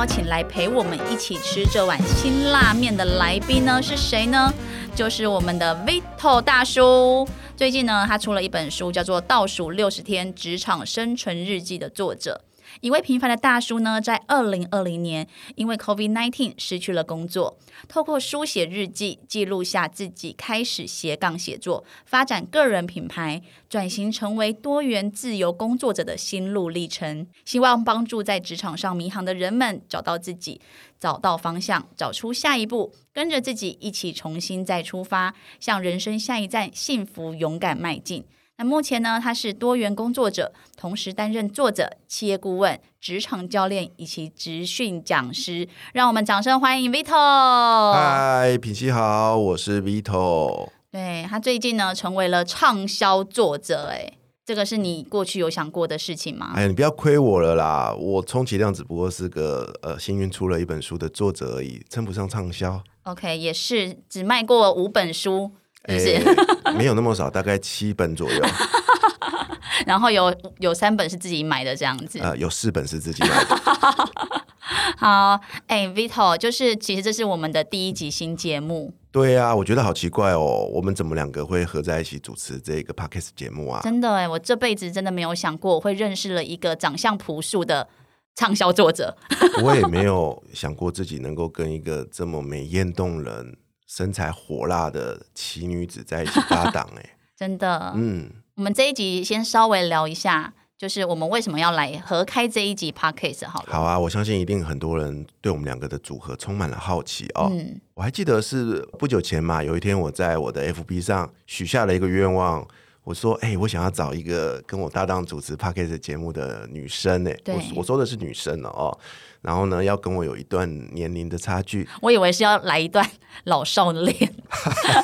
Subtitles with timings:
[0.00, 4.50] 邀请来陪我们一起吃这碗辛辣面的来宾呢是谁呢？
[4.96, 7.28] 就是我们的 Vito 大叔。
[7.54, 12.40] 最近呢，他出了一本书，叫做《倒数六十天职场生存日记》的作者。
[12.80, 30.60] 一位平凡的大叔呢，在二零二零年因为 COVID-19 失去了工作，透过书写日记记录下自己开始斜杠写作、发展个人品牌、转型成为多元自由工作者的心路历程，希望帮助在职场上迷航的人们找到自己、
[30.98, 38.24] 找到方向、找出下一步，跟着自己一起重新再出发，向人生下一站幸福勇敢迈进。
[38.60, 45.66] 那目前呢，他是多元工作者，同时担任作者、企业顾问、职场教练以及职训讲师。
[45.94, 47.92] 让我们掌声欢迎 Vito。
[47.94, 50.68] 嗨，品熙好，我是 Vito。
[50.90, 54.12] 对他最近呢，成为了畅销作者，哎，
[54.44, 56.52] 这个是你过去有想过的事情吗？
[56.54, 62.84] 哎，你不要亏我了啦，我充其量只不过是个呃幸运出了一本书的作者而已，称不上畅销。
[63.04, 65.50] OK，也是只卖过五本书，
[65.88, 66.40] 是不是？
[66.64, 68.40] 哎 没有那么少，大概七本左右。
[69.86, 72.18] 然后有有三本是自己买的，这样子。
[72.18, 73.56] 呃，有四本是自己买的。
[74.98, 83.80] 好，哎，Vito，就是其实这是我们的第一集新节目，对啊，我觉得好奇怪哦，我们怎么两个会合在一起主持这个 podcast 节目啊？
[83.82, 87.88] 真的哎，我这辈子真的没有想过我会认识了一个长相朴素的
[88.34, 89.16] 畅销作者。
[89.62, 93.56] 我也没有想过自己能够跟一个这么美艳动人、
[93.92, 96.88] 身材火辣的奇女子在一起搭 档。
[96.96, 103.66] 哎，真的，嗯，我们这一集先稍微聊一下，就是我们为什么要来合开这一集 podcast 好了。
[103.68, 107.48] 好啊，我相信一定很多人对我们两个的组合充满了好奇哦。
[107.50, 112.64] 嗯，我还记得是不久前嘛，有一天我在我的 FB 上许下了一个愿望，
[113.02, 118.96] 我说：“哎、我想要找一个跟我搭档主持 Podcast 节目的女生。”哎，对我我说的是女生哦。
[119.42, 123.08] 然后呢，要跟我有一段年龄的差距，我以为是要来一段
[123.44, 124.14] 老少恋，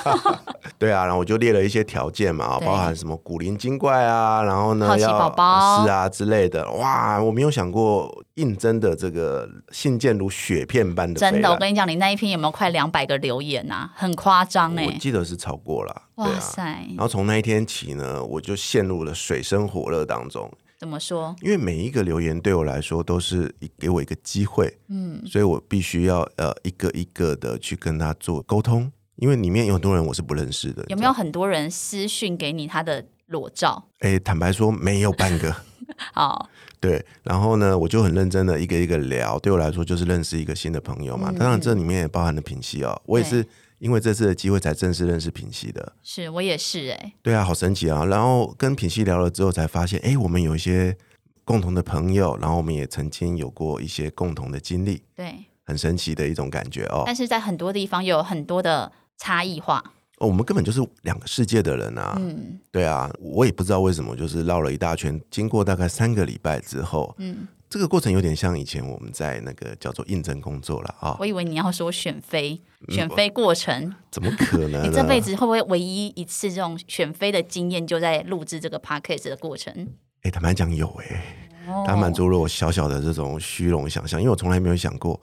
[0.78, 6.70] 对啊，然后我就列了一些条件嘛，包含什么古灵精怪啊，然后呢好奇宝宝是啊之类的。
[6.72, 13.90] 哇，我没有想过应征的这个信件如雪片般的，真的，我跟你讲，你那一篇有没有快两百个留言啊？
[13.94, 14.98] 很夸张哎我哎！
[15.00, 16.02] 记得是超过了。
[16.16, 21.34] 哇塞然，后从那一天起呢，我就陷入了水深火热当中，怎么说？
[21.40, 33.88] 因为每一个留言对我来说都是一给我一个机会，嗯，所以我必须要呃一个一个的去跟他做沟通，因为里面有很多人我是不认识的，有没有很多人私讯给你他的裸照？
[34.00, 35.54] 哎，坦白说没有半个。
[36.12, 36.50] 好，
[36.80, 41.32] 对，然后呢，我就很认真的一个一个聊，对我来说就是认识一个新的朋友嘛。
[41.38, 43.46] 当然，这里面也包含了品系哦，我也是
[43.78, 45.92] 因为这次的机会才正式认识品熙的。
[46.02, 48.04] 是我也是哎、对啊，好神奇啊！
[48.06, 50.96] 然后跟品熙聊了之后，才发现，哎，我们有一些
[51.44, 57.02] 共同的朋友，然后我们也曾经有过一些共同的经历，对，很神奇的一种感觉哦。
[57.06, 59.82] 但是在很多地方有很多的差异化。
[60.18, 62.16] 哦我们根本就是两个世界的人啊！
[62.18, 74.88] 嗯对啊，我也不知道为什么，就是绕了一大圈，经过大概三个礼拜之后，嗯，这个过程有点像以前我们在那个叫做应征工作了啊、我以为你要说选妃，嗯选妃过程，怎么可能？
[74.88, 79.88] 你这辈子会不会唯一一次这种选妃的经验就在录制这个 podcast 的过程？
[80.22, 85.20] 哎，坦白讲有哎、哦它满足了我小小的这种虚荣想象，因为我从来没有想过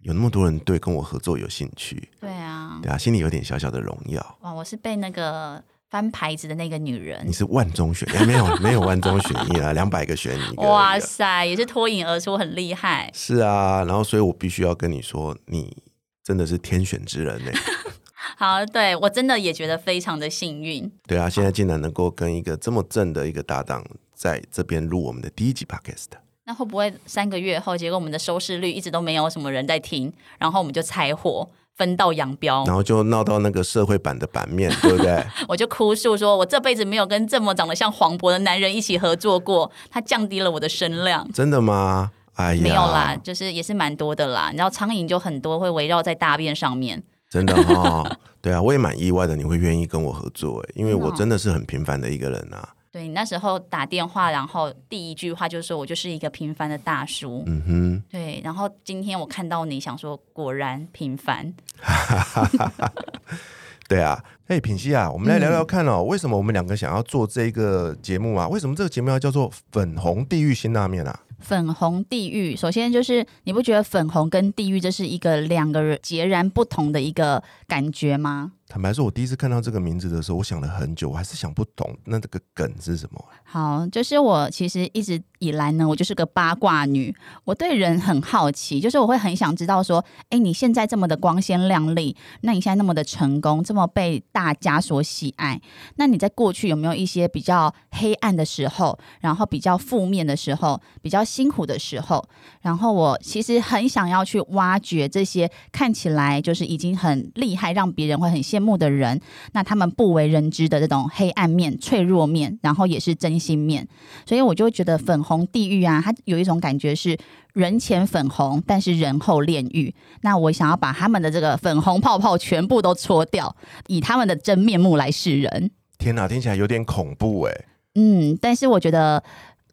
[0.00, 4.38] 有那么多人对跟我合作有兴趣，对啊，对啊，心里有点小小的荣耀。
[4.40, 10.62] 哇，我是被那个翻牌子的那个女人你，是万中选，一，没有 没有万中选一啊，两百个选一个。
[10.62, 13.10] 哇塞，也是脱颖而出，很厉害。
[13.12, 15.76] 是啊，然后所以我必须要跟你说，你
[16.24, 17.52] 真的是天选之人呢。
[18.38, 20.90] 好，对我真的也觉得非常的幸运。
[21.06, 23.84] 对啊，现在竟然能够跟一个这么正的一个搭档
[24.14, 26.06] 在这边录我们的第一集 podcast。
[26.44, 31.46] 那会不会三个月后，结果我们的收视率一直都没有什么人在听，然后我们就拆伙
[31.76, 32.64] 分道扬镳？
[32.66, 35.24] 然后就闹到那个社会版的版面， 对不对？
[35.48, 41.30] 我就哭诉说，我这辈子没有跟这么长得像黄渤的男人一起合作过，他降低了我的声量。
[41.32, 42.10] 真的吗？
[42.34, 44.48] 哎呀，没有啦，就是也是蛮多的啦。
[44.50, 48.04] 你知道苍蝇就很多会围绕在大便上面，真的哈、
[48.40, 52.68] 对啊，我也蛮意外的，你会愿意跟我合作，哎因为我真的哦真的是很平凡的一个人啊。
[52.92, 57.42] 对你那时候打电话，然后第一句话就是说我就是一个平凡的大叔。
[57.46, 61.54] 嗯哼，对，然后今天我看到你，想说果然平凡。
[63.88, 68.46] 对啊，哎，品熙啊，我们来聊聊看哦，为什么我们两个想要做这个节目啊？
[68.46, 71.20] 为什么这个节目要叫做《粉红地狱辛拉面》啊？
[71.40, 78.52] 粉红地狱，首先就是你不觉得粉红跟地狱这是一个两个人截然不同的一个感觉吗？
[78.72, 83.22] 坦白说，我第一次看到这个名字的时候，我想了很久，我还是想不懂那这个梗是什么。
[83.44, 87.14] 好，就是我其实一直以来呢，我就是个八卦女，
[87.44, 95.60] 我对人很好奇，就是我会很想知道说，哎，你现在这么的光鲜亮丽，那你现在那么的成功，这么被大家所喜爱，
[95.96, 102.26] 那你在过去有没有一些比较黑暗的时候，然后比较负面的时候，比较辛苦的时候？
[102.62, 109.20] 然后我其实很想要去挖掘这些看起来就是已经很厉害，让别人会很羡慕慕的人，
[109.52, 113.88] 那他们不为人知的这种黑暗面、脆弱面，然后也是真心面，
[114.24, 117.18] 所以我就会觉得粉红地狱啊，它有一种感觉是
[117.54, 119.92] 人前粉红，但是人后炼狱。
[120.20, 123.56] 那我想要把他们的这个粉红泡泡全部都搓掉，
[123.88, 125.70] 以他们的真面目来示人。
[125.98, 127.64] 天哪，听起来有点恐怖哎。
[127.96, 129.22] 嗯，但是我觉得。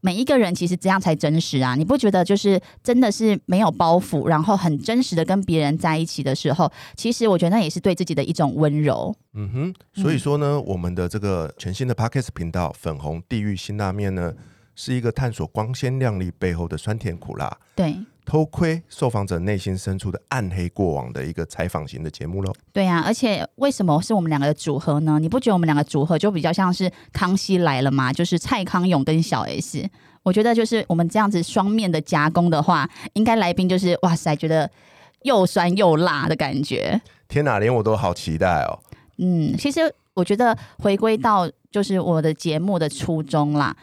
[0.02, 1.76] 每一个人其实这样才真实啊！
[1.76, 9.14] 你不觉得就是真的是没有包袱，然后很真实的跟别人在一起的时候，其实我觉得那也是对自己的一种温柔。
[9.34, 14.34] 嗯哼，所以说呢，我们的这个全新的 Pockets 频道“粉红地狱辛辣面”呢，
[14.76, 17.58] 是一个探索光鲜亮丽背后的酸甜苦辣。
[17.76, 17.96] 对。
[18.30, 22.54] 偷窥受访者内心深处的暗黑过往的一个采访型的节目喽。
[22.72, 25.18] 对呀，而且为什么是我们两个的组合呢？
[25.18, 28.14] 你不觉得我们两个组合就比较像是康熙来了吗？
[28.14, 29.90] 就是蔡康永跟小 S。
[30.22, 34.70] 我觉得就是我们这样子双面的夹攻的话，应该来宾就是哇塞，觉得
[35.24, 37.02] 又酸又辣的感觉。
[37.28, 38.78] 天哪，连我都好期待哦。
[39.18, 39.82] 嗯，其实
[40.14, 43.76] 我觉得回归到就是我的节目的初衷啦。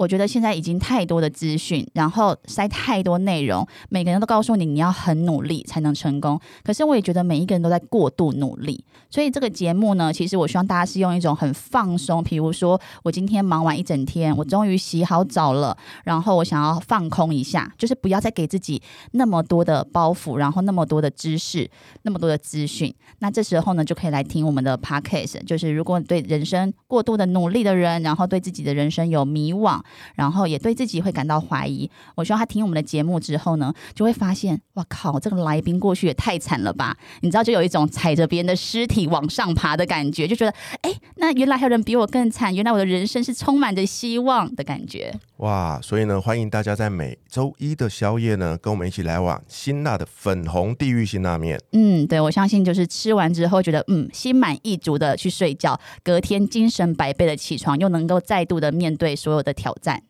[0.00, 6.40] 我觉得现在已经太多的资讯，然后塞太多内容，每个人都告诉你你要很努力才能成功。
[6.64, 18.80] 可是我也觉得每一个人都在过度努力，所以这个节目呢，其实我希望大家是用一种很放松，比如说我今天忙完一整天，我终于洗好澡了，然后我想要放空一下，就是不要再给自己
[19.10, 21.70] 那么多的包袱，然后那么多的知识，
[22.04, 22.94] 那么多的资讯。
[23.18, 25.44] 那这时候呢，就可以来听我们的 podcast。
[25.44, 29.78] 就是如果对人生过度的努力的人，然后对自己的人生有迷惘。
[30.14, 31.90] 然后也对自己会感到怀疑。
[32.14, 36.96] 我希望他听我们的节目之后呢，就会发现，哇靠，这个来宾过去也太惨了吧！
[37.20, 45.14] 你知道，就有一种踩着别人的尸体往上爬的感觉，就觉得，哎，那原来还有人比我更惨，原来我的人生是充满着希望的感觉。
[45.38, 51.58] 哇，所以呢，欢迎大家在每周一的宵夜呢，跟我们一起来往辛辣的粉红地狱辛辣面。
[51.72, 60.02] 嗯，对，我相信就是吃完之后觉得，嗯，心满意足的去睡觉，隔天精神百倍的起床，又能够再度的面对所有的挑战。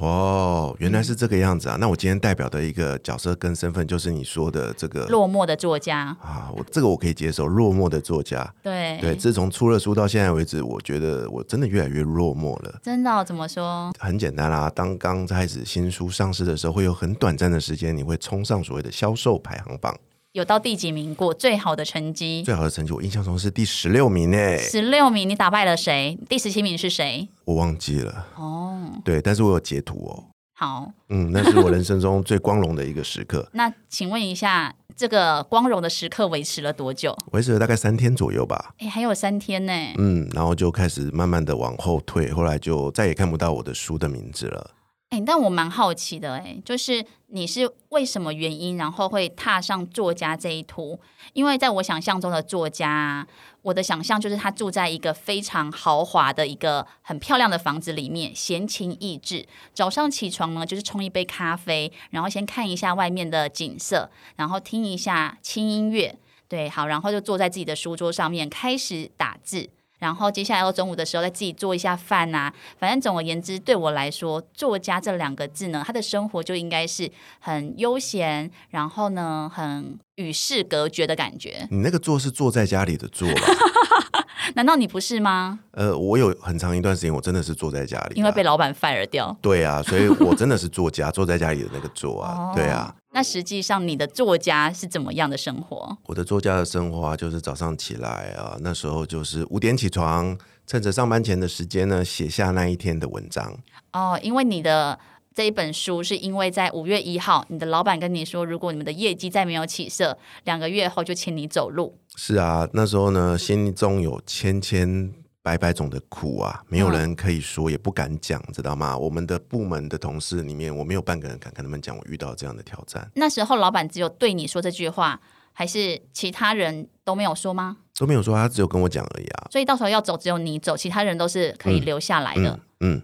[0.00, 1.76] 哦，原来是这个样子啊！
[1.78, 8.52] 那我今天代表的一个角色跟身份就是你说的这个落寞的作家啊，我这个我可以接受，落寞的作家。
[8.60, 12.80] 对对，自从出了书到现在为止，我觉得我真的越来越落寞了。
[12.82, 13.24] 真的？
[13.24, 13.92] 怎么说？
[14.00, 19.96] 很简单啦，当刚开始新书上市的时候，会有很短暂的时间，你会冲上所谓的销售排行榜。
[20.34, 21.32] 有到第几名过？
[21.32, 22.42] 最好的成绩？
[22.42, 24.58] 最好的成绩，我印象中是第十六名诶。
[24.58, 26.18] 十六名，你打败了谁？
[26.28, 27.28] 第十七名是谁？
[27.44, 28.26] 我忘记了。
[28.34, 30.24] 哦，对，但是我有截图哦。
[30.56, 33.48] 好，嗯，那是我人生中最光荣的一个时刻。
[33.54, 37.16] 那请问一下，这个光荣的时刻维持了多久？
[37.30, 38.74] 维持了大概三天左右吧。
[38.78, 39.72] 哎，还有三天呢。
[39.98, 44.72] 嗯，然后就开始慢慢的往后退，后来就再也看不到我的书的名字了。
[45.20, 50.98] 但我蛮好奇的，哎，就是你是为什么原因，然后会踏上作家这一途？
[51.32, 53.26] 因为在我想象中的作家，
[53.62, 59.46] 我的想象就是他住在一个非常豪华的一个很漂亮的房子里面，闲情逸致。
[59.72, 66.16] 早上起床呢，就是冲一杯咖啡，然后先看一下外面的景色，然后听一下轻音乐，
[66.48, 69.68] 对，好，然后就坐在自己的书桌上面开始打字。
[69.98, 81.66] 然后接下来到中午的时候再自己做一下饭呐，反正总而言之，对我来说，作家这两个字呢，他的生活就应该是很悠闲，然后呢，很与世隔绝的感觉。
[81.70, 83.42] 你那个坐是坐在家里的坐吧？
[84.54, 85.58] 难道你不是吗？
[85.72, 89.36] 呃，我有很长一段时间我真的是坐在家里，因为被老板 fire 掉。
[89.40, 92.94] 对啊，所以我真的是作家， 坐在家里的那个坐啊，对啊。
[93.12, 95.96] 那实际上你的作家是怎么样的生活？
[96.06, 100.36] 我的作家的生活啊，就是早上起来啊，那时候就是五点起床，
[100.66, 103.56] 趁着上班前的时间呢，写下那一天的文章。
[103.92, 104.98] 哦，因为你的
[105.34, 111.98] 这一本书是因为在五月一号，你的老板跟你说，如果你们的业绩再没有起色，两个月后就请你走路。
[112.14, 115.12] 是啊，那时候呢，心中有千千
[115.42, 118.96] 百百种的苦啊，没有人可以说，也不敢讲，知道吗？
[118.96, 125.20] 我们的部门的同事里面，我没有半个人敢跟他们讲我遇到这样的挑战，那时候老板只有对你说这句话，
[125.52, 127.78] 还是其他人都没有说吗？
[127.98, 129.48] 都没有说，他只有跟我讲而已啊。
[129.50, 132.50] 所以到时候要走，只有你走，其他人都是可以留下来的。
[132.50, 132.60] 嗯，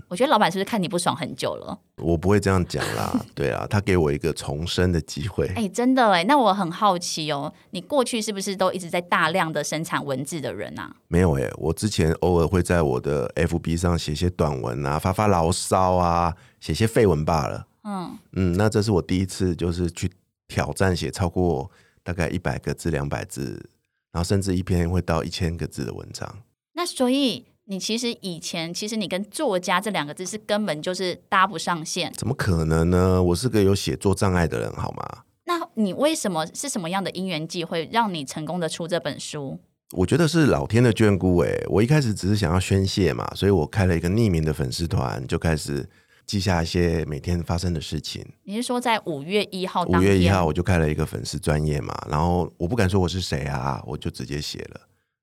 [0.09, 1.79] 我觉得老板是不是看你不爽很久了？
[1.97, 5.47] 我不会这样讲啦， 对啊，他给我一个重生的机会。
[5.55, 10.95] 哎、真的哎，那我很好奇哦，你过去是不是都一直在大量的生产文字的人啊？
[11.09, 17.67] 没有哎、我之前偶尔会在我的 FB 上写些短文啊，发发牢骚啊，写些废文罢了。
[17.85, 20.11] 嗯，嗯，那这是我第一次就是去
[20.49, 21.71] 挑战写超过
[22.03, 23.71] 大概一百个字、两百字，
[24.13, 26.43] 然后甚至一篇会到一千个字的文章。
[26.75, 32.13] 那所以你其实以前其实你跟作家这两个字是根本就是搭不上线。
[32.17, 33.23] 怎么可能呢？
[33.23, 35.23] 我是个有写作障碍的人，好吗？
[35.45, 39.61] 那你为什么是什么样的因缘际会让你成功的出这本书？
[39.93, 45.89] 我觉得是老天的眷顾诶，我一开始只是想要宣泄嘛，所以我开了一个匿名的粉丝团，就开始
[46.27, 48.27] 记下一些每天发生的事情。
[48.43, 50.01] 你是说在五月一号五？
[50.01, 54.81] 月一号我就开了一个粉丝专业嘛，然后我不敢说我是谁啊，我就直接写了。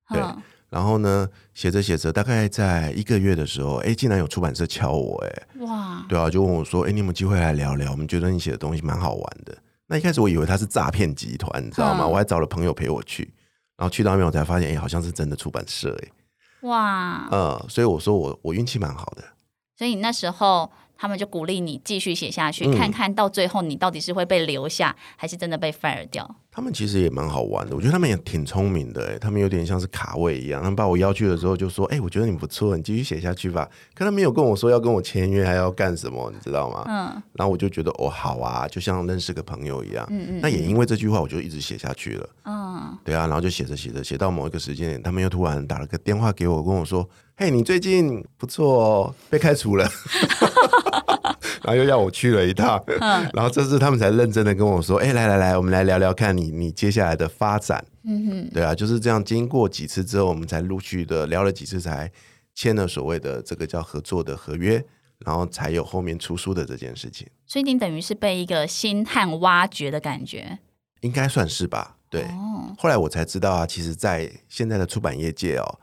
[0.08, 7.90] 对嗯然后呢，写着写着，大概在一个月的时候，哎，竟然有出版社敲我，哎，哇，对啊，就问我说，哎，你有没有机会来聊聊？
[7.90, 9.56] 我们觉得你写的东西蛮好玩的。
[9.86, 12.04] 那一开始我以为他是诈骗集团，你知道吗？
[12.04, 13.32] 嗯我还找了朋友陪我去，
[13.76, 16.08] 然后去到那边我才发现，哎，好像是真的出版社，哎，
[16.68, 17.28] 哇！
[17.30, 19.24] 呃，所以我说我我运气蛮好的。
[19.76, 26.36] 所以你那时候他们就鼓励你继续写下去，嗯看看到最后你到底是会被留下，还是真的被 fire 掉。
[26.50, 33.68] 他们其实也蛮好玩的，我觉得他们也挺聪明的，哎，他们有点像是卡位一样，他们把我邀去的时候就说，哎，我觉得你不错，你继续写下去吧。
[33.94, 36.84] 可他没有跟我说要跟我签约，还要干什么，你知道吗？
[36.88, 40.04] 嗯然后我就觉得，哦，好啊，就像认识个朋友一样。
[40.10, 42.28] 嗯嗯，那也因为这句话，我就一直写下去了。
[42.44, 47.08] 嗯，对啊，然后就写着写着，写到某一个时间点，他们又突然打了个电话给我，跟我说
[47.40, 49.88] ：“嘿，你最近不错哦，被开除了。
[51.62, 59.22] ”然后又要我去了一趟，嗯然后这次他们才认真的跟我说：“哎，来来来，我们来聊聊看你你接下来的发展。”嗯哼，对啊，就是这样。
[59.22, 62.10] 经过几次之后，我们才陆续的聊了几次，才
[62.56, 64.84] 签了所谓的这个叫合作的合约，
[65.18, 70.58] 然后才有后面出书的这件事情，所以你等于是被一个星探挖掘的感觉。
[71.02, 71.98] 应该算是吧？
[72.10, 72.22] 对。
[72.22, 75.78] 哦，后来我才知道啊，其实，在现在的出版业界哦，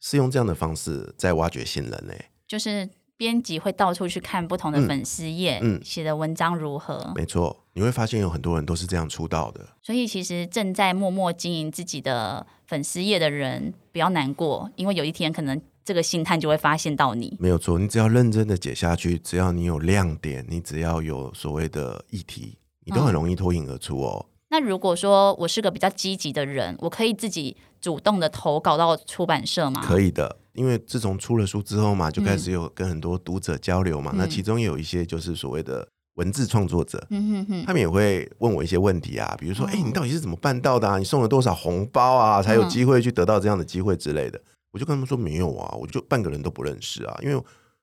[0.00, 2.14] 是用这样的方式在挖掘新人呢。
[2.48, 7.12] 就是编辑会到处去看不同的嗯粉丝页，嗯写的文章如何。
[7.14, 9.68] 没错，你会发现有很多人都是这样出道的。
[9.82, 17.36] 所以其实正在默默经营自己的粉丝页的人，不要难过，因为有一天可能这个星探就会发现到你。
[17.38, 24.26] 没有错，你只要认真的解下去，只要你有亮点，你只要有所谓的议题，你都很容易脱颖而出哦。
[24.50, 29.80] 那如果说我是个比较积极的人，我可以自己主动的投稿到出版社吗？
[29.84, 34.10] 可以的，因为自从出了书之后嘛，就开始有跟很多读者交流嘛。
[34.12, 40.98] 嗯那其中有一些就是所谓的文字创作者，嗯哼哼，他们也会问我一些问题啊，比如说，哦哎、你到底是怎么办到的啊？
[40.98, 44.40] 你送了多少红包啊，才有嗯机会去得到这样的机会之类的？
[44.72, 47.40] 我就跟他们说没有啊，我就半个人都不认识啊，因为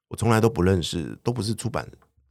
[0.09, 1.87] 我从来都不认识，都不是出版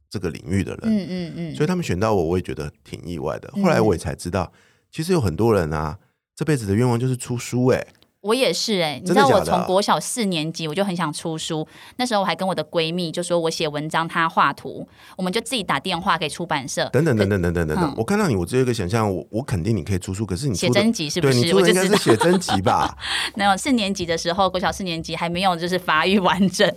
[0.09, 3.51] 这个领域的人，嗯嗯嗯，所以他们选到我，我也觉得挺意外的。
[3.55, 4.51] 嗯后来我也才知道，
[4.91, 5.99] 其实有很多人啊，
[6.35, 7.87] 这辈子的愿望就是出书、哎，
[8.21, 11.65] 我也是哎、你知道我从国小四年级我就很想出书，
[11.97, 21.33] 那时候我还跟我的闺蜜就说我写文章，她画图，我们就自己打电话给出版社，等等等等等等等等嗯，我看到你，我只有一个想象，我我肯定你可以出书，可是你写真集是不是？
[21.33, 22.97] 对你出的应该是写真集吧？
[23.35, 26.69] 没有四年级的时候，国小四年级还没有就是发育完整，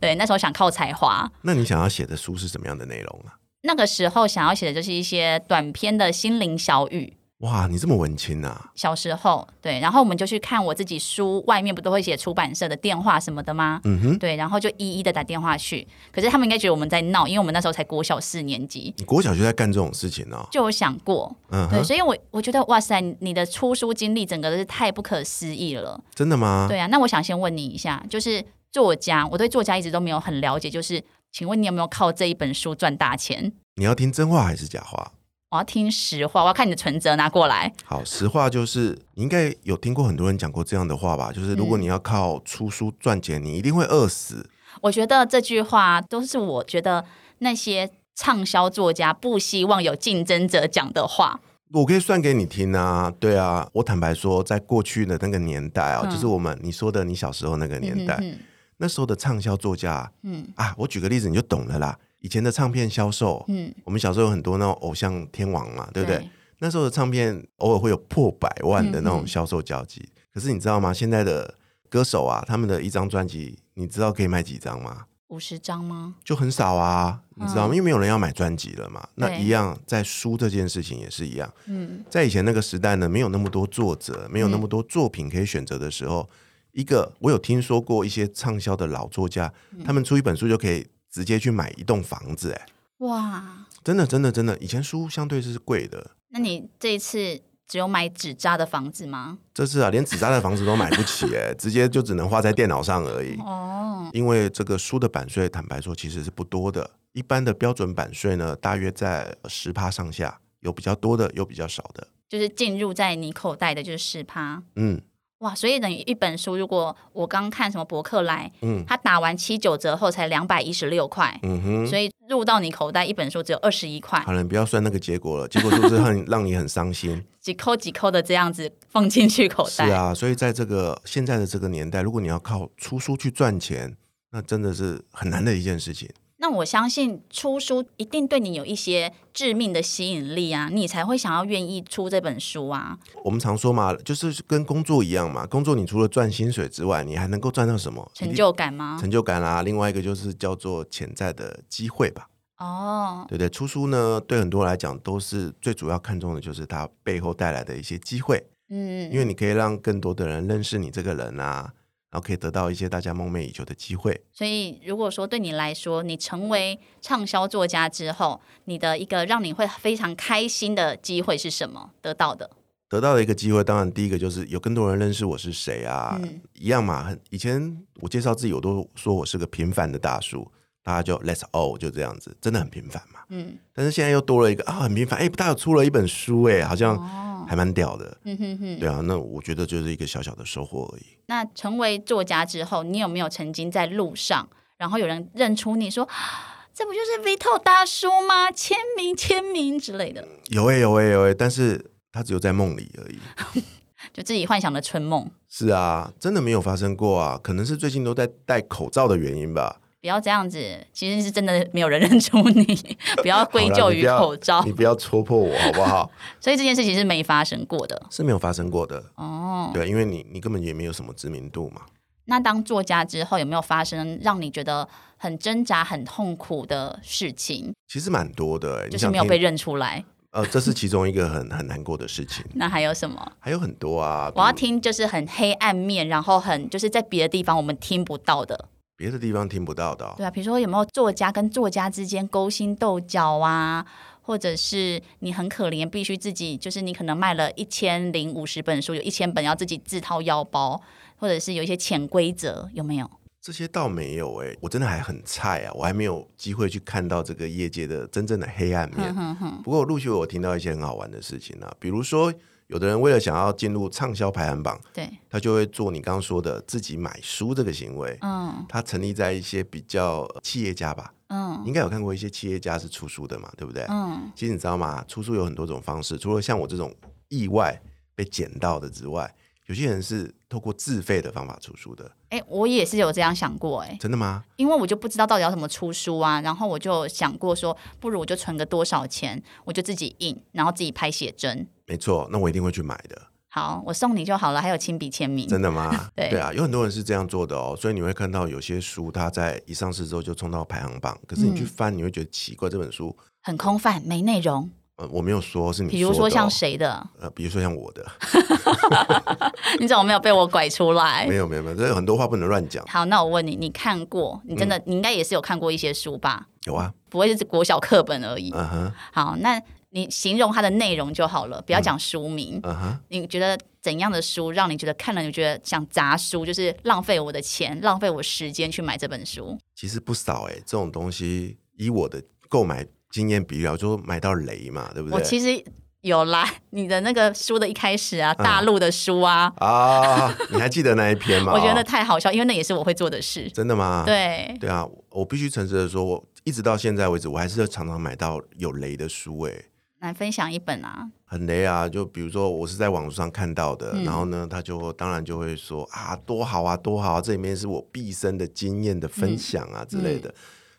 [0.00, 1.30] 对，那时候想靠才华。
[1.42, 3.38] 那你想要写的书是什么样的内容啊？
[3.62, 7.17] 那个时候想要写的就是一些短篇的心灵小语。
[7.38, 8.72] 哇，你这么文青啊！
[8.74, 13.80] 小时候，对，然后我们就去看我自己书外面不都会写出版社的电话什么的吗？
[13.84, 20.44] 嗯哼，对，然后就一一的打电话去，可是他们应该觉得我们在闹，因为我们那时候才国小四年级，你国小就在干这种事情哦。
[20.50, 26.00] 就有想过，嗯对，所以我我觉得哇塞，你你的出书经历整个都是太不可思议了。
[26.16, 26.66] 真的吗？
[26.68, 33.52] 对啊，那我想先问你一下，就是作家，我对作家一直都没有很了解，就是请问你有没有靠这一本书赚大钱？
[33.76, 35.12] 你要听真话还是假话？
[35.50, 37.72] 我要听实话，我要看你的存折拿过来。
[37.84, 41.32] 好，实话就是你应该有听过很多人讲过这样的话吧？
[41.32, 44.50] 就是如果嗯你要靠出书赚钱，你一定会饿死。
[44.82, 47.06] 我觉得这句话都是我觉得
[47.38, 51.40] 那些畅销作家不希望有竞争者讲的话。
[51.72, 58.38] 我可以算给你听啊，对啊，我坦白说，在过去的那个年代啊，嗯就是我们你说的你小时候那个年代，嗯
[58.76, 61.98] 那时候的畅销作家嗯啊，我举个例子你就懂了啦。
[62.20, 66.18] 以前的唱片销售，嗯，我们小时候有很多那种偶像天王嘛，对不对？
[66.18, 66.30] 对？
[66.60, 70.92] 那时候的唱片偶尔会有破百万的那种销售交集，可是你知道吗？
[70.92, 71.54] 现在的
[71.88, 75.04] 歌手啊，他们的一张专辑，你知道可以卖几张吗？
[75.28, 76.16] 五十张吗？
[76.24, 77.74] 就很少啊，你知道吗？
[77.74, 79.06] 因为没有人要买专辑了嘛。
[79.14, 81.52] 那一样，在书这件事情也是一样。
[81.66, 86.28] 嗯，在以前那个时代呢，没有那么多作者，没有那么多作品可以选择的时候，
[86.72, 89.52] 一个我有听说过一些畅销的老作家，
[89.84, 90.86] 他们出一本书就可以
[91.18, 92.66] 直接去买一栋房子、哎，
[92.98, 96.12] 哇，真的，真的，真的，以前书相对是贵的。
[96.28, 99.38] 那你这一次只有买纸扎的房子吗？
[99.52, 103.34] 这次啊，连纸扎的房子都买不起、哎， 直接就只能画在电脑上而已。
[103.40, 106.88] 哦，因为这个书的版税，坦白说其实是不多的。
[107.14, 112.06] 一般的标准版税呢，大约在十趴上下，有比较多的，有比较少的。
[112.28, 114.62] 就是进入在你口袋的就是十趴。
[114.76, 115.00] 嗯
[115.38, 127.24] 哇，所以等于一本书，如果我刚看什么博客来，嗯他打完七九折后才两百一十六块，嗯哼，所以入到你口袋一本书只有二十一块，好了，你不要算那个结果了，结果就是很 让你很伤心。
[127.40, 129.86] 几扣几扣的这样子放进去口袋。
[129.86, 133.96] 是啊，所以在这个现在的这个年代，如果你要靠出书去赚钱，
[134.32, 136.08] 那真的是很难的一件事情。
[136.40, 142.98] 那我相信出书一定对你有一些致命的吸引力啊，你才会想要愿意出这本书啊。
[143.24, 148.08] 我们常说嘛，就是跟工作一样嘛，工作你除了赚薪水之外，你还能够赚到什么？
[148.14, 148.96] 成就感吗？
[149.00, 152.28] 成就感啦、另外一个就是叫做潜在的机会吧。
[152.58, 153.48] 哦，对对？
[153.48, 161.72] 出书呢，对很多人来讲都是最主要看重的，就是它背后带来的一些机会，嗯，因为你可以让更多的人认识你这个人啊，
[162.10, 164.20] 然后可以得到一些大家梦寐以求的机会。
[164.32, 171.90] 所以如果说对你来说，你成为畅销作家之后，你的一个让你会非常开心的机会是什么？
[172.00, 172.50] 得到的，
[172.88, 177.04] 得到的一个机会，当然第一个就是有更多人认识我是谁啊，嗯一样嘛。
[177.04, 180.50] 很以前我介绍自己，我都说我是个平凡的大叔，
[180.82, 183.20] 大家就 Let's all 就这样子，真的很平凡嘛。
[183.28, 188.16] 嗯，但是现在又多了一个啊，很平凡，哎，不大有出了一本书，哎，好像哦，还蛮屌的。
[188.24, 188.78] 嗯哼哼。
[188.78, 191.02] 对啊，那我觉得就是一个小小的收获而已。
[191.26, 198.52] 那成为作家之后，你有没有曾经在路上，然后有人认出你说，啊这不就是 Vito 大叔吗？
[198.52, 203.18] 签名签名之类的，有哎、有哎、有哎、但是他只有在梦里而已。
[204.12, 205.28] 就自己幻想的春梦。
[205.48, 209.80] 是啊，真的没有发生过啊，可能是最近都在戴口罩的原因吧。
[210.00, 214.72] 不要这样子，其实是真的没有人 认出你，不要归咎于口罩你。
[214.72, 216.10] 不要戳破我好不好？
[216.40, 219.02] 所以这件事情是没发生过的是没有发生过的。
[219.16, 219.70] 哦。
[219.74, 221.82] 对，因为你你根本也没有什么知名度嘛。
[222.26, 227.72] 那当作家之后，有没有发生让你觉得很挣扎、很痛苦的事情？
[227.88, 230.04] 其实蛮多的、就是没有被认出来。
[230.30, 233.32] 呃，这是其中一个很很难过的事情， 那还有什么？
[233.40, 234.30] 还有很多啊。
[234.34, 238.66] 我要听就是很黑暗面，然后很就是在别的地方我们听不到的。
[238.98, 243.86] 别的地方听不到的哦、对啊，比如说有没有作家跟作家之间勾心斗角啊，
[244.22, 250.82] 或者是你很可怜，必须自己就是你可能卖了一千零五十本书，有一千本要自己自掏腰包，
[251.16, 253.08] 或者是有一些潜规则，有没有？
[253.40, 259.14] 这些倒没有哎、我真的还很菜啊，我还没有机会去看到这个业界的真正的黑暗面。
[259.14, 262.34] 哼哼，不过陆续我有听到一些很好玩的事情啊，比如说
[262.68, 268.16] 有的人为了想要进入畅销排行榜，对，他就会做你刚刚说的自己买书这个行为。
[268.22, 273.84] 嗯他成立在一些比较呃企业家吧，嗯应该有看过一些企业家是出书的嘛，对不对？
[273.88, 275.02] 嗯，其实你知道吗？
[275.08, 276.94] 出书有很多种方式，除了像我这种
[277.28, 277.80] 意外
[278.14, 279.34] 被捡到的之外，
[279.66, 282.10] 有些人是透过自费的方法出书的。
[282.30, 284.44] 哎、我也是有这样想过、哎，真的吗？
[284.56, 291.66] 因为我就不知道到底要怎么出书啊，然后我就想过说，不如我就存个多少钱，我就自己印，然后自己拍写真。
[291.86, 293.20] 没错，那我一定会去买的。
[293.50, 295.48] 好，我送你就好了，还有亲笔签名。
[295.48, 295.90] 真的吗？
[296.14, 304.70] 对对啊，有很多人是这样做的哦，所以你会看到有些书它在一上市之后就冲到排行榜，可是你去嗯翻，你会觉得奇怪，这本书，很空泛，没内容。
[304.98, 308.04] 呃，我没有说是你比如说像谁的，呃，比如说像我的
[309.78, 311.36] 你怎么没有被我拐出来没？
[311.36, 312.84] 有没有没有，这有很多话不能乱讲。
[312.86, 314.40] 好，那我问你，你看过？
[314.44, 316.46] 你真嗯的，你应该也是有看过一些书吧？
[316.66, 318.50] 有啊，不会是国小课本而已。
[318.52, 322.58] 嗯哼，好，那你形容它的内容就好了，不要讲书名。
[322.64, 329.56] 嗯哼，你觉得怎样的书让你觉得看了你觉得想砸书，就是浪费我的钱，浪费我时间去买这本书？
[329.76, 335.16] 其实不少哎、这种东西以我的购买经验比较，就买到雷嘛，对不对？
[335.16, 335.64] 我其实
[336.02, 341.52] 有啦，你的那个书的一开始啊，嗯大陆的书啊，啊，你还记得那一篇吗？
[341.52, 343.50] 我觉得太好笑，因为那也是我会做的事。
[343.50, 344.04] 真的吗？
[344.06, 349.52] 对，对啊，我必须诚实的说，我一直到现在为止，我还是常常买到有雷的书哎、
[350.00, 351.88] 来分享一本啊，很雷啊！
[351.88, 360.34] 就比如说我是在网络上看到的，嗯然后呢，他就当然就会说啊，多好啊，多好啊，这里面是我毕生的经验的分享啊、之类嗯的。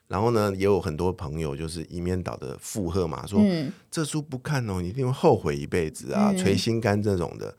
[0.10, 7.56] 然后呢，也有很多朋友就是一面倒的附和嘛，说、嗯，这书不看哦，你一定会后悔一辈子啊，嗯捶心肝这种的。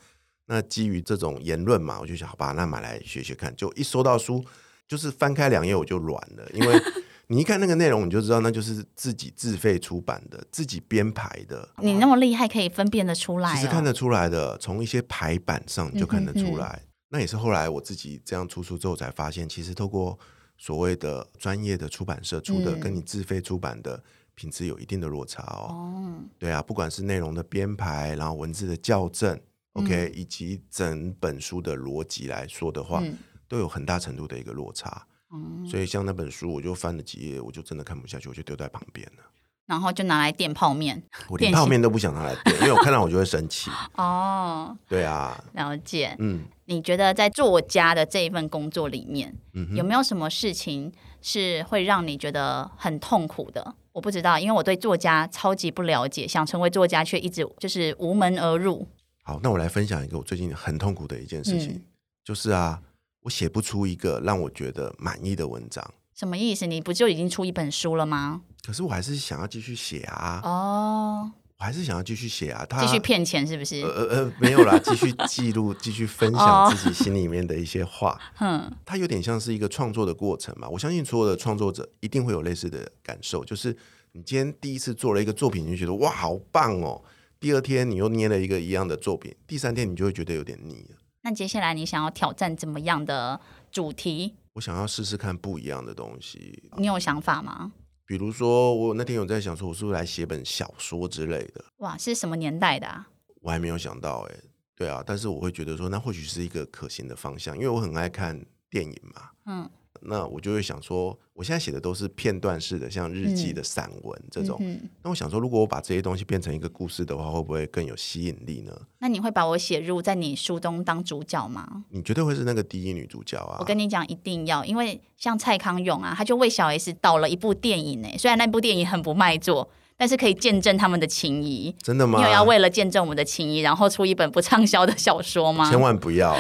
[0.47, 3.55] 那基于这种言论嘛，我就想好吧，那买来学学看。
[3.55, 4.45] 就一收到书，
[4.89, 6.77] 就是翻开两页我就软了，因为
[7.29, 11.69] 你一看那个内容，你就知道那就是自己自费出版的、自己编排的。
[11.79, 13.55] 你那么厉害，可以分辨得出来、哦。
[13.55, 16.83] 其实看得出来的，从一些排版上你就看得出来。
[17.11, 20.19] 那也是后来我自己这样出书之后才发现，其实透过
[20.61, 25.73] 所谓的专业的出版社出的，跟你自费出版的品质有一定的落差哦。
[25.73, 29.41] 哦，对啊，不管是内容的编排，然后文字的校正
[29.73, 33.17] ，OK，、以及整本书的逻辑来说的话，嗯
[33.49, 35.07] 都有很大程度的一个落差。
[35.33, 39.23] 嗯所以像那本书，我就翻了几页，我就真的看不下去，我就丢在旁边了。
[39.71, 41.01] 然后就拿来垫泡面。
[41.29, 43.71] 我连 泡面都不想拿来垫，因为我看到我就会生气。
[43.95, 46.17] 哦，对啊，了解。
[46.19, 53.75] 嗯你觉得在作家的这一份工作里面，嗯有没有什么事情是会让你觉得很痛苦的？
[53.93, 58.87] 我不知道，因为我对作家超级不了解，想成为作家却一直就是无门而入。
[59.23, 61.83] 好，那我来分享一个我最近很痛苦的一件事情，嗯
[62.25, 62.81] 就是啊，
[63.23, 65.85] 我写不出一个让我觉得满意的文章，
[66.21, 66.67] 什么意思？
[66.67, 68.43] 你不就已经出一本书了吗？
[68.63, 72.63] 可是我还是想要继续写啊，哦，我还是想要继续写啊。
[72.69, 73.81] 他继续骗钱是不是？
[73.81, 78.21] 呃呃呃，没有啦，继续记录， 继续分享自己心里面的一些话。
[78.35, 80.69] 哼，它有点像是一个创作的过程嘛。
[80.69, 83.75] 我相信所有的创作者一定会有类似的感受，就是
[84.13, 87.03] 你今天第一次做了一个作品，你就觉得哇好棒哦。
[87.41, 90.99] 第二天你又捏了一个一样的作品，第三天你就会觉得有点腻了。
[91.23, 93.41] 那接下来你想要挑战怎么样的
[93.73, 94.35] 主题？
[94.61, 97.73] 我想要试试看不一样的东西，你有想法吗？
[98.05, 101.65] 比如说我那天有在想说，我是不是来写本小说之类的？
[101.79, 103.09] 哇，是什么年代的啊？
[103.41, 104.37] 我还没有想到哎、
[104.77, 109.31] 对啊，但是我会觉得说，那或许是一个可行的方向，因为我很爱看电影嘛。
[109.47, 109.71] 嗯，
[110.03, 114.57] 那我就会想说，我现在写的都是片段式的，像日记的散文这种。
[114.61, 118.73] 嗯哼那我想说，如果我把这些东西变成一个故事的话，会不会更有吸引力呢？
[118.99, 121.85] 那你会把我写入在你书中当主角吗？
[121.91, 123.57] 你绝对会是那个第一女主角啊！
[123.61, 128.09] 我跟你讲，一定要，因为像蔡康永啊，他就为小 S 导了一部电影呢。
[128.19, 129.69] 虽然那部电影很不卖座，
[130.01, 131.71] 但是可以见证他们的情谊。
[131.83, 132.19] 真的吗？
[132.19, 135.69] 你有要为了见证我们的情谊，然后出一本不畅销的小说吗？
[135.69, 136.35] 千万不要，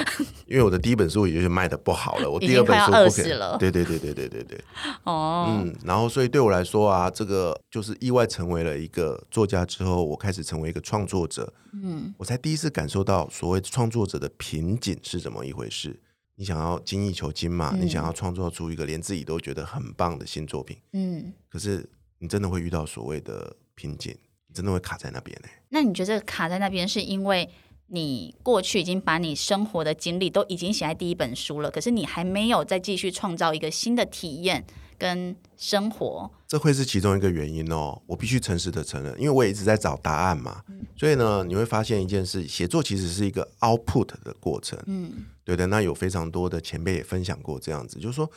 [0.46, 4.64] 因为我的第一本书已经是卖的不好了， 我第二本书饿死了对对对对对对对，
[5.04, 16.00] 哦，嗯，然后所以对我来说啊，这个就是意外成为了一个作家之后，我开始成为一个创作者，嗯，我才第一次感受到所谓创作者的瓶颈是怎么一回事。
[16.36, 17.70] 你想要精益求精嘛？
[17.74, 21.86] 嗯你想要创作出一个连自己都觉得很棒的新作品，嗯，可是
[22.20, 27.50] 你真的会遇到所谓的瓶颈，你真的会卡在那边呢、那你觉得卡在那边是因为
[27.88, 34.64] 你过去已经把你生活的经历都已经写在第一本书了，可是你还没有再继续创造一个新的体验
[34.96, 36.30] 跟生活？
[36.46, 38.00] 这会是其中一个原因哦。
[38.06, 40.62] 我必须诚实的承认，因为我也一直在找答案嘛。
[40.96, 44.78] 所以呢，你会发现一件事：写作其实是一个 output 的过程。
[44.87, 48.30] 嗯对的，那有非常多的前辈也分享过这样子，就是说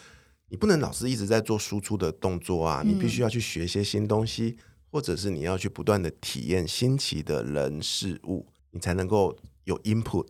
[0.49, 4.57] 你不能老是一直在做输出的动作啊，你必须要去学一些新东西，
[4.91, 10.27] 或者是你要去不断的体验新奇的人事物，你才能够有 input，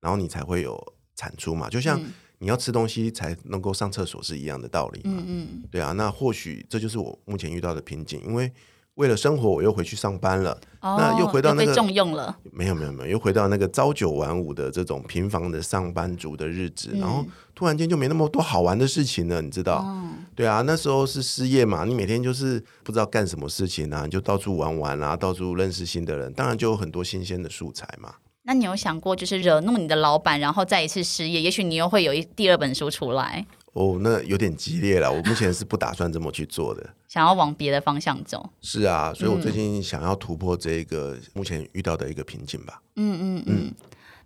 [0.00, 1.70] 然后你才会有产出嘛。
[1.70, 5.14] 就像嗯你要吃东西才能够上厕所是一样的道理嘛。
[5.16, 8.52] 嗯嗯，对啊，那或许这就是我目前遇到的瓶颈，因为
[8.96, 10.52] 为了生活，我又回去上班了。
[10.80, 12.36] 哦，那又回到那个被重用了。
[12.52, 17.24] 没有没有没有，又回到那个朝九晚五的这种平凡的上班族的日子，嗯然后
[17.54, 19.76] 突然间就没那么多好玩的事情了，你知道？
[19.76, 28.14] 哦，对啊，那时候是失业嘛，你每天就是不知道干什么事情啊，你就到处玩玩啊，到处认识新的人，当然就有很多新鲜的素材嘛。
[28.44, 36.90] 那你有想过，就是惹怒你的老板，然后再一次失业，也许你又会有一第二本书出来，哦，那有点激烈了，我目前是不打算这么去做的。
[37.08, 38.48] 想要往别的方向走。
[38.60, 42.82] 是啊，所以我最嗯近想要突破这个目前遇到的一个瓶颈吧。
[42.96, 43.74] 嗯嗯嗯。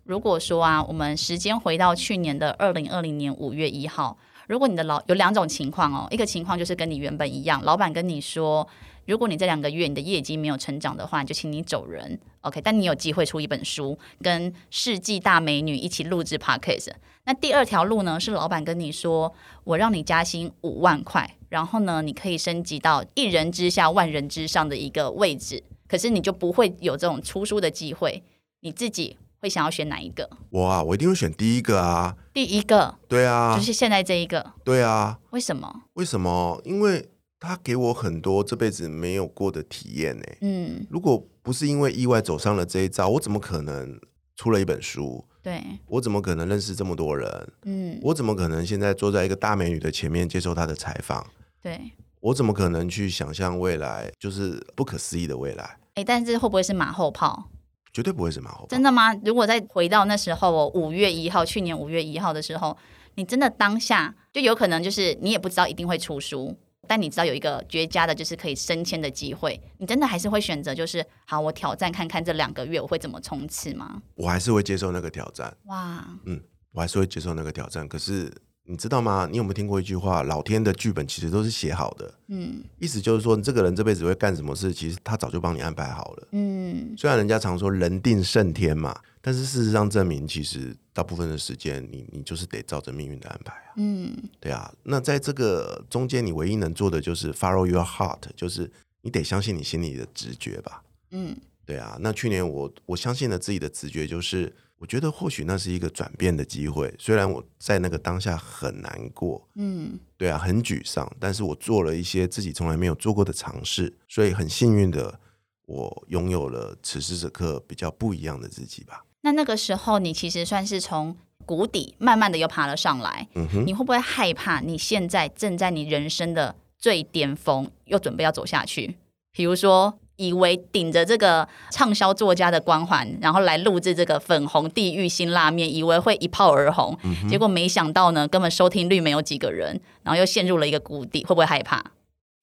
[0.03, 8.67] 如果说啊，我们时间回到去年的二零二零年五月一号，如果你的老有两种情况哦，一个情况就是跟你原本一样，老板跟你说，
[9.05, 12.19] 如果你这两个月你的业绩没有成长的话，就请你走人。
[12.41, 16.91] OK，但你有机会出一本书，跟世纪大美女一起录制 Podcast。
[17.27, 19.33] 那第二条路呢，是老板跟你说，
[19.65, 28.23] 我让你加薪五万块，然后呢，你可以升级到一人之下万人之上的一个位置，可是你就不会有这种出书的机会。
[28.61, 30.29] 你自己会想要选哪一个？
[30.51, 32.15] 我啊，我一定会选第一个啊。
[32.33, 35.19] 第一个对啊就，是现在这一个，对啊。
[35.31, 35.83] 为什么？
[35.95, 36.61] 为什么？
[36.63, 37.09] 因为
[37.41, 40.23] 他给我很多这辈子没有过的体验呢。
[40.39, 43.99] 嗯，如果不是因为意外走上了这一招，我怎么可能
[44.37, 45.25] 出了一本书？
[45.43, 47.47] 对，我怎么可能认识这么多人？
[47.65, 51.27] 嗯，我怎么可能现在坐在一个大美女的前面接受她的采访？
[51.61, 51.91] 对。
[52.19, 55.77] 我怎么可能去想象未来就是不可思议的未来？
[55.93, 57.47] 哎，但是会不会是马后炮？
[57.93, 58.67] 绝对不会是马后炮。
[58.67, 59.13] 真的吗？
[59.23, 62.75] 如果再回到那时候我，五月一号，去年五月一号的时候，
[63.15, 74.01] 你真的当下就有可能就是你也不知道一定会出书，但你知道有一个绝佳的，就是可以升迁的机会，你真的还是会选择就是好，我挑战看看这两个月我会怎么冲刺吗？
[74.15, 77.87] 我还是会接受那个挑战，哇，嗯，我还是会接受那个挑战。
[77.87, 78.31] 可是
[78.69, 79.27] 你知道吗？
[79.31, 80.23] 你有没有听过一句话？
[80.23, 86.27] 老天的剧本其实都是写好的，嗯意思就是说，你这个人这辈子会干什么事，其实他早就帮你安排好了。
[86.33, 93.73] 嗯，虽然人家常说人定胜天嘛，但是事实上证明，其实大部分的时间，你你就是得照着命运的安排啊。
[93.77, 98.69] 嗯对啊，那在这个中间，你唯一能做的就是 follow your heart，就是
[99.01, 100.83] 你得相信你心里的直觉吧。
[101.11, 101.33] 嗯
[101.65, 106.93] 对啊，那去年我我相信了自己的直觉，就是我觉得或许那是一个转变的机会。
[106.99, 115.19] 虽然我在那个当下很难过，嗯对啊，很沮丧，但是我做了一些自己从来没有做过的尝试，所以很幸运的，
[115.65, 119.03] 我拥有了此时此刻比较不一样的自己吧。
[119.21, 128.95] 那那个时候你其实算是从谷底慢慢的又爬了上来，嗯哼，你会不会害怕你现在正在你人生的最巅峰，又准备要走下去？
[129.31, 136.97] 比如说，以为顶着这个畅销作家的光环，然后来录制这个粉红地狱辛辣面，以为会一炮而红，
[137.29, 141.83] 结果没想到呢，根本收听率没有几个人，然后又陷入了一个谷底，会不会害怕？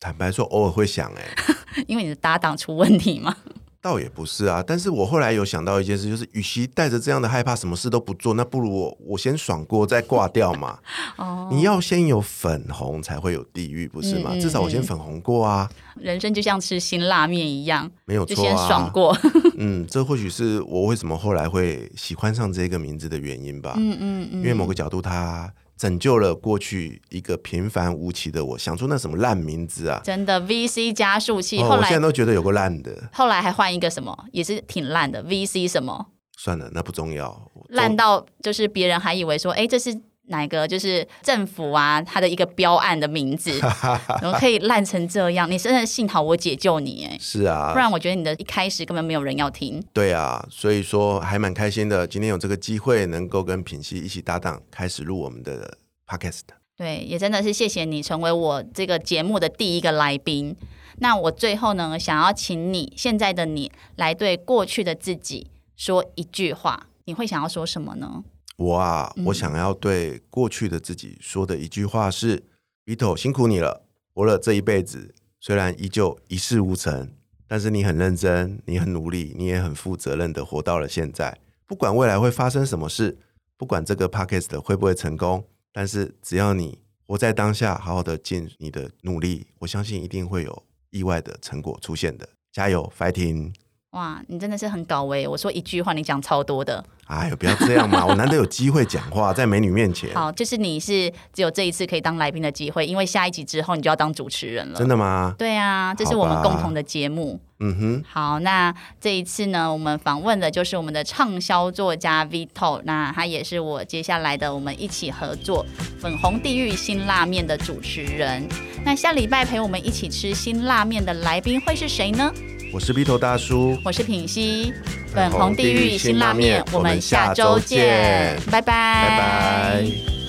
[0.00, 1.22] 坦白说，偶尔会想、哎，
[1.86, 3.36] 因为你的搭档出问题嘛？
[3.84, 4.64] 倒也不是啊。
[4.66, 10.78] 但是我后来有想到一件事，就是与其带着这样的害怕，什么事都不做，那不如我我先爽过再挂掉嘛。
[11.18, 14.30] 哦，你要先有粉红，才会有地狱，不是吗？
[14.40, 15.70] 至少我先粉红过啊，
[16.00, 18.90] 人生就像吃辛辣面一样，没有错就先爽啊。
[18.90, 19.14] 过。
[19.58, 23.74] 嗯，这或许是我为什么后来会喜欢上这个名字的原因吧。
[23.76, 30.00] 嗯嗯嗯，因为某个角度，它拯救了过去一个平凡无奇的我，想出那什么烂名字啊！
[30.04, 36.06] 真的 VC 加速器，哦，后来我现在都觉得有个烂的，后来还换一个什么，也是挺烂的 VC 什么，
[36.38, 37.50] 算了，那不重要。
[37.70, 43.60] 烂到就是别人还以为说，哎，这是哪个就是政府啊，他的一个标案的名字，
[44.20, 45.50] 怎么可以烂成这样？
[45.50, 49.82] 你真的幸好我解救你，哎，是啊，不然我觉得你的一开始根本没有人要听。
[49.92, 56.42] 对啊，所以说还蛮开心的，今天有这个机会能够跟品熙一起搭档，开始录我们的 podcast。
[56.76, 60.56] 对，也真的是谢谢你成为我这个节目的第一个来宾。
[60.98, 68.24] 那我最后呢，想要请你现在的你来对过去的自己说一句话，你会想要说什么呢？
[68.56, 72.44] 我啊，我想要对过去的自己说的一句话是
[72.86, 77.10] ：Vito，辛苦你了，活了这一辈子，虽然依旧一事无成，
[77.48, 81.36] 但是你很认真，你很努力，你也很负责任的活到了现在。
[81.66, 83.18] 不管未来会发生什么事，
[83.56, 92.28] 不管这个 podcast 会不会成功，但是只要你活在当下，好好的尽你的努力，我相信一定会有意外的成果出现的。
[92.52, 93.52] 加油，fighting！
[93.94, 95.26] 哇，你真的是很高危！
[95.26, 96.84] 我说一句话，你讲超多的。
[97.06, 98.04] 哎呦，不要这样嘛！
[98.06, 104.78] 我难得有机会讲话，在美女面前，好，就是你是只有这一次可以当来宾的机会，因为下一集之后你就要当主持人了。
[104.78, 105.34] 真的吗？
[105.38, 107.40] 对啊，这是我们共同的节目。
[107.60, 108.04] 嗯哼。
[108.10, 115.64] 好，那这一次呢，我们访问的就是我们的畅销作家 Vito，那他也是我接下来的我们一起合作
[116.00, 118.48] 《粉红地狱新辣面》的主持人。
[118.84, 122.32] 那下礼拜陪我们一起吃新辣面的来宾会是谁呢？
[122.74, 124.74] 我是 B 头大叔，我是品熙，
[125.14, 130.23] 粉红地狱辛拉面我们下周见，拜拜，拜拜。